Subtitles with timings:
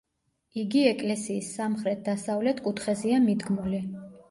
[0.61, 3.87] იგი ეკლესიის სამხრეთ-დასავლეთ კუთხეზეა მიდგმული.